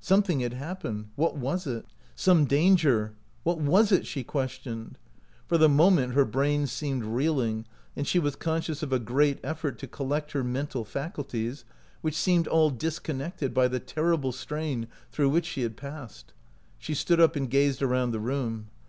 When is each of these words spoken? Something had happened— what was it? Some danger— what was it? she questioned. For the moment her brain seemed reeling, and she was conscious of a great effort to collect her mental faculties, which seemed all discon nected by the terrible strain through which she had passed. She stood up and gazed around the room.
Something 0.00 0.38
had 0.38 0.52
happened— 0.52 1.08
what 1.16 1.36
was 1.36 1.66
it? 1.66 1.84
Some 2.14 2.44
danger— 2.44 3.12
what 3.42 3.58
was 3.58 3.90
it? 3.90 4.06
she 4.06 4.22
questioned. 4.22 4.98
For 5.48 5.58
the 5.58 5.68
moment 5.68 6.14
her 6.14 6.24
brain 6.24 6.68
seemed 6.68 7.02
reeling, 7.02 7.64
and 7.96 8.06
she 8.06 8.20
was 8.20 8.36
conscious 8.36 8.84
of 8.84 8.92
a 8.92 9.00
great 9.00 9.40
effort 9.42 9.80
to 9.80 9.88
collect 9.88 10.30
her 10.30 10.44
mental 10.44 10.84
faculties, 10.84 11.64
which 12.02 12.14
seemed 12.14 12.46
all 12.46 12.70
discon 12.70 13.16
nected 13.16 13.52
by 13.52 13.66
the 13.66 13.80
terrible 13.80 14.30
strain 14.30 14.86
through 15.10 15.30
which 15.30 15.46
she 15.46 15.62
had 15.62 15.76
passed. 15.76 16.32
She 16.78 16.94
stood 16.94 17.18
up 17.18 17.34
and 17.34 17.50
gazed 17.50 17.82
around 17.82 18.12
the 18.12 18.20
room. 18.20 18.68